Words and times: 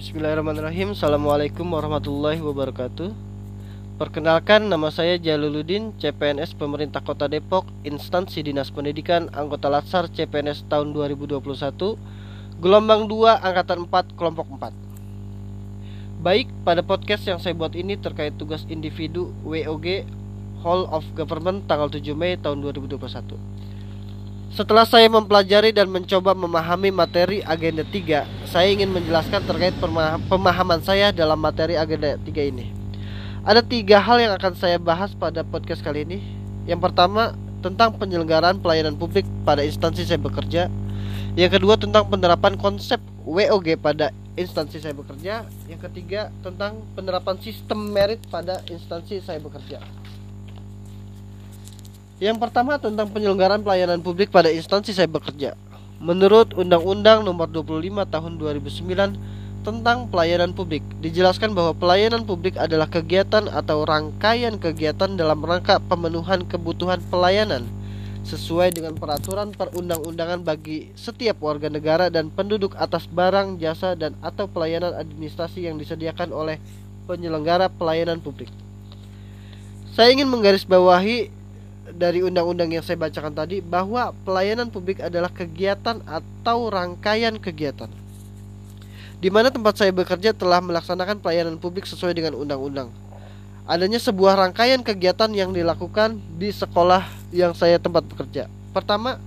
Bismillahirrahmanirrahim. 0.00 0.96
Assalamualaikum 0.96 1.76
warahmatullahi 1.76 2.40
wabarakatuh. 2.40 3.12
Perkenalkan 4.00 4.64
nama 4.64 4.88
saya 4.88 5.20
Jaluluddin 5.20 5.92
CPNS 6.00 6.56
Pemerintah 6.56 7.04
Kota 7.04 7.28
Depok 7.28 7.68
Instansi 7.84 8.40
Dinas 8.40 8.72
Pendidikan 8.72 9.28
Anggota 9.36 9.68
Latsar 9.68 10.08
CPNS 10.08 10.64
tahun 10.72 10.96
2021 10.96 11.44
Gelombang 12.64 13.12
2 13.12 13.44
Angkatan 13.44 13.84
4 13.92 14.16
Kelompok 14.16 14.48
4 14.48 14.72
Baik, 16.24 16.48
pada 16.64 16.80
podcast 16.80 17.28
yang 17.28 17.36
saya 17.36 17.52
buat 17.52 17.76
ini 17.76 18.00
terkait 18.00 18.32
tugas 18.40 18.64
individu 18.72 19.36
WOG 19.44 20.08
Hall 20.64 20.88
of 20.88 21.04
Government 21.12 21.68
tanggal 21.68 21.92
7 21.92 22.00
Mei 22.16 22.40
tahun 22.40 22.64
2021 22.64 23.36
setelah 24.50 24.82
saya 24.82 25.06
mempelajari 25.06 25.70
dan 25.70 25.86
mencoba 25.86 26.34
memahami 26.34 26.90
materi 26.90 27.38
agenda 27.46 27.86
3, 27.86 28.50
saya 28.50 28.68
ingin 28.74 28.90
menjelaskan 28.90 29.46
terkait 29.46 29.74
pemahaman 30.26 30.82
saya 30.82 31.14
dalam 31.14 31.38
materi 31.38 31.78
agenda 31.78 32.18
3 32.18 32.50
ini. 32.50 32.74
Ada 33.46 33.62
tiga 33.62 34.02
hal 34.02 34.18
yang 34.20 34.34
akan 34.34 34.52
saya 34.58 34.76
bahas 34.76 35.14
pada 35.14 35.46
podcast 35.46 35.80
kali 35.80 36.02
ini. 36.02 36.18
Yang 36.66 36.90
pertama, 36.90 37.32
tentang 37.62 37.94
penyelenggaraan 37.96 38.58
pelayanan 38.58 38.98
publik 38.98 39.24
pada 39.46 39.62
instansi 39.64 40.02
saya 40.04 40.20
bekerja. 40.20 40.66
Yang 41.38 41.56
kedua, 41.56 41.78
tentang 41.78 42.10
penerapan 42.10 42.58
konsep 42.58 42.98
WOG 43.24 43.78
pada 43.78 44.10
instansi 44.34 44.82
saya 44.82 44.92
bekerja. 44.92 45.46
Yang 45.70 45.80
ketiga, 45.88 46.34
tentang 46.42 46.84
penerapan 46.98 47.38
sistem 47.38 47.86
merit 47.86 48.18
pada 48.28 48.60
instansi 48.66 49.22
saya 49.22 49.38
bekerja. 49.38 49.99
Yang 52.20 52.36
pertama 52.36 52.76
tentang 52.76 53.08
penyelenggaraan 53.08 53.64
pelayanan 53.64 54.04
publik 54.04 54.28
pada 54.28 54.52
instansi 54.52 54.92
saya 54.92 55.08
bekerja. 55.08 55.56
Menurut 56.04 56.52
Undang-Undang 56.52 57.24
Nomor 57.24 57.48
25 57.48 57.80
Tahun 58.12 58.32
2009 58.36 59.64
tentang 59.64 60.04
pelayanan 60.08 60.52
publik, 60.52 60.84
dijelaskan 61.00 61.56
bahwa 61.56 61.72
pelayanan 61.72 62.28
publik 62.28 62.60
adalah 62.60 62.92
kegiatan 62.92 63.48
atau 63.48 63.88
rangkaian 63.88 64.60
kegiatan 64.60 65.16
dalam 65.16 65.40
rangka 65.40 65.80
pemenuhan 65.80 66.44
kebutuhan 66.44 67.00
pelayanan 67.08 67.64
sesuai 68.20 68.76
dengan 68.76 68.92
peraturan 69.00 69.56
perundang-undangan 69.56 70.44
bagi 70.44 70.92
setiap 70.92 71.40
warga 71.40 71.72
negara 71.72 72.12
dan 72.12 72.28
penduduk 72.28 72.76
atas 72.76 73.08
barang, 73.08 73.56
jasa 73.56 73.96
dan 73.96 74.12
atau 74.20 74.44
pelayanan 74.44 74.92
administrasi 74.92 75.64
yang 75.64 75.80
disediakan 75.80 76.36
oleh 76.36 76.60
penyelenggara 77.08 77.72
pelayanan 77.72 78.20
publik. 78.20 78.52
Saya 79.96 80.12
ingin 80.12 80.28
menggarisbawahi 80.28 81.39
dari 81.94 82.22
undang-undang 82.24 82.70
yang 82.70 82.84
saya 82.84 82.98
bacakan 82.98 83.34
tadi 83.34 83.60
bahwa 83.60 84.14
pelayanan 84.26 84.70
publik 84.70 85.02
adalah 85.02 85.28
kegiatan 85.30 86.02
atau 86.06 86.70
rangkaian 86.70 87.36
kegiatan 87.38 87.90
di 89.20 89.28
mana 89.28 89.52
tempat 89.52 89.76
saya 89.76 89.92
bekerja 89.92 90.32
telah 90.32 90.64
melaksanakan 90.64 91.20
pelayanan 91.20 91.60
publik 91.60 91.84
sesuai 91.84 92.16
dengan 92.16 92.40
undang-undang. 92.40 92.88
Adanya 93.68 94.00
sebuah 94.00 94.34
rangkaian 94.34 94.80
kegiatan 94.80 95.28
yang 95.30 95.52
dilakukan 95.52 96.16
di 96.40 96.48
sekolah 96.48 97.04
yang 97.30 97.52
saya 97.52 97.76
tempat 97.76 98.02
bekerja. 98.08 98.48
Pertama, 98.72 99.20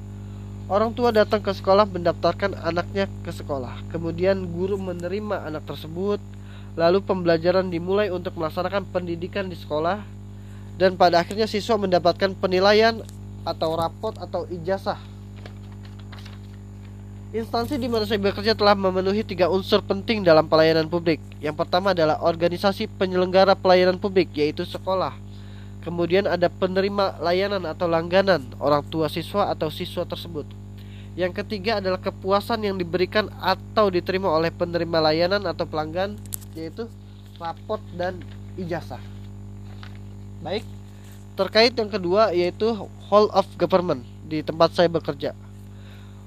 orang 0.66 0.92
tua 0.92 1.14
datang 1.14 1.40
ke 1.40 1.54
sekolah 1.54 1.86
mendaftarkan 1.86 2.58
anaknya 2.66 3.06
ke 3.22 3.30
sekolah. 3.30 3.86
Kemudian 3.94 4.50
guru 4.50 4.82
menerima 4.82 5.46
anak 5.46 5.64
tersebut, 5.70 6.18
lalu 6.74 7.00
pembelajaran 7.06 7.70
dimulai 7.70 8.10
untuk 8.10 8.34
melaksanakan 8.36 8.90
pendidikan 8.90 9.46
di 9.46 9.56
sekolah 9.56 10.02
dan 10.78 10.98
pada 10.98 11.22
akhirnya 11.22 11.46
siswa 11.46 11.78
mendapatkan 11.78 12.34
penilaian 12.38 13.02
atau 13.44 13.76
rapot 13.78 14.16
atau 14.18 14.48
ijazah. 14.50 14.98
Instansi 17.34 17.82
di 17.82 17.90
mana 17.90 18.06
saya 18.06 18.22
bekerja 18.22 18.54
telah 18.54 18.78
memenuhi 18.78 19.26
tiga 19.26 19.50
unsur 19.50 19.82
penting 19.82 20.22
dalam 20.22 20.46
pelayanan 20.46 20.86
publik. 20.86 21.18
Yang 21.42 21.66
pertama 21.66 21.90
adalah 21.90 22.22
organisasi 22.22 22.86
penyelenggara 22.94 23.58
pelayanan 23.58 23.98
publik, 23.98 24.30
yaitu 24.38 24.62
sekolah. 24.70 25.18
Kemudian 25.82 26.30
ada 26.30 26.46
penerima 26.46 27.18
layanan 27.18 27.66
atau 27.66 27.90
langganan, 27.90 28.46
orang 28.62 28.86
tua 28.86 29.10
siswa 29.10 29.50
atau 29.50 29.74
siswa 29.74 30.06
tersebut. 30.06 30.46
Yang 31.18 31.42
ketiga 31.42 31.82
adalah 31.82 31.98
kepuasan 31.98 32.70
yang 32.70 32.78
diberikan 32.78 33.34
atau 33.42 33.90
diterima 33.90 34.30
oleh 34.30 34.54
penerima 34.54 35.02
layanan 35.02 35.42
atau 35.50 35.66
pelanggan, 35.66 36.14
yaitu 36.54 36.86
rapot 37.42 37.82
dan 37.98 38.22
ijazah. 38.62 39.13
Baik, 40.44 40.68
terkait 41.40 41.72
yang 41.72 41.88
kedua 41.88 42.36
yaitu 42.36 42.68
Hall 43.08 43.32
of 43.32 43.48
Government 43.56 44.04
di 44.28 44.44
tempat 44.44 44.76
saya 44.76 44.92
bekerja. 44.92 45.32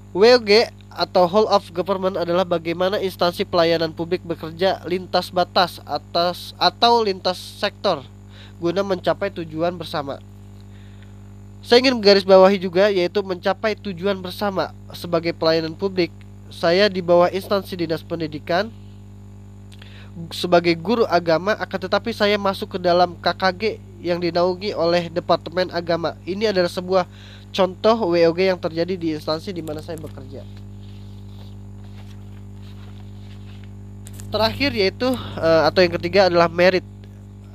WOG 0.09 0.73
atau 0.89 1.29
Hall 1.29 1.45
of 1.45 1.69
Government 1.69 2.17
adalah 2.17 2.41
bagaimana 2.41 2.97
instansi 2.97 3.45
pelayanan 3.45 3.93
publik 3.93 4.25
bekerja 4.25 4.81
lintas 4.89 5.29
batas 5.29 5.77
atas 5.85 6.57
atau 6.57 7.05
lintas 7.05 7.37
sektor 7.37 8.01
guna 8.57 8.81
mencapai 8.81 9.29
tujuan 9.29 9.77
bersama. 9.77 10.17
Saya 11.61 11.85
ingin 11.85 12.01
menggarisbawahi 12.01 12.57
juga 12.57 12.89
yaitu 12.89 13.21
mencapai 13.21 13.77
tujuan 13.77 14.17
bersama 14.17 14.73
sebagai 14.97 15.37
pelayanan 15.37 15.77
publik. 15.77 16.09
Saya 16.49 16.89
di 16.89 17.05
bawah 17.05 17.29
instansi 17.29 17.77
Dinas 17.77 18.01
Pendidikan 18.01 18.73
sebagai 20.33 20.73
guru 20.73 21.05
agama 21.05 21.53
akan 21.53 21.79
tetapi 21.85 22.09
saya 22.09 22.41
masuk 22.41 22.73
ke 22.73 22.79
dalam 22.81 23.13
KKG 23.21 23.77
yang 24.01 24.21
dinaungi 24.21 24.73
oleh 24.77 25.09
Departemen 25.09 25.73
Agama. 25.73 26.17
Ini 26.23 26.53
adalah 26.53 26.69
sebuah 26.69 27.03
contoh 27.51 28.13
WOG 28.13 28.39
yang 28.53 28.59
terjadi 28.59 28.93
di 28.93 29.07
instansi 29.17 29.49
di 29.49 29.63
mana 29.65 29.81
saya 29.81 29.97
bekerja. 29.97 30.45
Terakhir 34.27 34.75
yaitu 34.75 35.07
uh, 35.07 35.63
atau 35.65 35.79
yang 35.79 35.93
ketiga 35.95 36.27
adalah 36.27 36.51
merit 36.51 36.83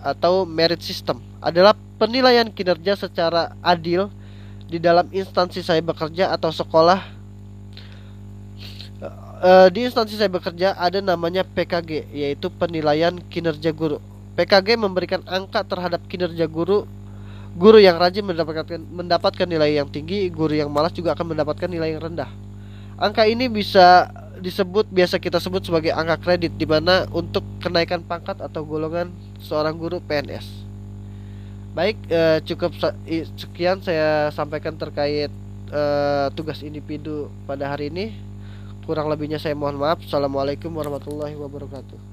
atau 0.02 0.42
merit 0.42 0.82
system 0.82 1.22
adalah 1.38 1.76
penilaian 2.00 2.48
kinerja 2.50 2.98
secara 2.98 3.54
adil 3.62 4.10
di 4.66 4.80
dalam 4.82 5.06
instansi 5.12 5.62
saya 5.62 5.78
bekerja 5.84 6.32
atau 6.32 6.50
sekolah 6.50 6.98
uh, 9.42 9.68
di 9.68 9.86
instansi 9.86 10.16
saya 10.16 10.32
bekerja 10.32 10.74
ada 10.74 10.98
namanya 10.98 11.46
PKG 11.46 12.08
yaitu 12.10 12.50
penilaian 12.50 13.14
kinerja 13.30 13.70
guru 13.70 14.02
PKG 14.32 14.80
memberikan 14.80 15.20
angka 15.28 15.60
terhadap 15.64 16.00
kinerja 16.08 16.48
guru. 16.48 16.88
Guru 17.52 17.76
yang 17.76 18.00
rajin 18.00 18.24
mendapatkan 18.24 18.80
mendapatkan 18.80 19.44
nilai 19.44 19.76
yang 19.76 19.88
tinggi, 19.92 20.32
guru 20.32 20.56
yang 20.56 20.72
malas 20.72 20.96
juga 20.96 21.12
akan 21.12 21.36
mendapatkan 21.36 21.68
nilai 21.68 21.92
yang 21.92 22.00
rendah. 22.00 22.32
Angka 22.96 23.28
ini 23.28 23.52
bisa 23.52 24.08
disebut 24.40 24.88
biasa 24.88 25.20
kita 25.20 25.36
sebut 25.36 25.60
sebagai 25.62 25.92
angka 25.92 26.16
kredit 26.18 26.56
di 26.56 26.64
mana 26.64 27.04
untuk 27.12 27.44
kenaikan 27.60 28.00
pangkat 28.00 28.40
atau 28.40 28.64
golongan 28.64 29.12
seorang 29.38 29.76
guru 29.76 30.00
PNS. 30.00 30.48
Baik, 31.72 31.96
eh, 32.08 32.40
cukup 32.44 32.72
sekian 33.36 33.80
saya 33.80 34.28
sampaikan 34.32 34.76
terkait 34.76 35.32
eh, 35.72 36.26
tugas 36.36 36.60
individu 36.60 37.32
pada 37.44 37.68
hari 37.68 37.88
ini. 37.88 38.12
Kurang 38.84 39.08
lebihnya 39.08 39.40
saya 39.40 39.56
mohon 39.56 39.80
maaf. 39.80 40.00
Assalamualaikum 40.04 40.68
warahmatullahi 40.74 41.38
wabarakatuh. 41.38 42.11